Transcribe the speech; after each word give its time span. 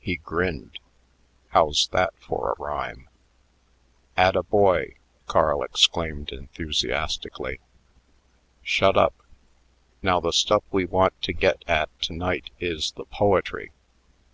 He 0.00 0.16
grinned. 0.16 0.78
"How's 1.50 1.88
that 1.92 2.14
for 2.18 2.52
a 2.56 2.58
rime?" 2.58 3.06
"Atta 4.16 4.42
boy!" 4.42 4.94
Carl 5.26 5.62
exclaimed 5.62 6.32
enthusiastically. 6.32 7.60
"Shut 8.62 8.96
up! 8.96 9.22
Now, 10.00 10.20
the 10.20 10.32
stuff 10.32 10.64
we 10.70 10.86
want 10.86 11.20
to 11.20 11.34
get 11.34 11.62
at 11.68 11.90
to 12.04 12.14
night 12.14 12.48
is 12.58 12.92
the 12.92 13.04
poetry. 13.04 13.72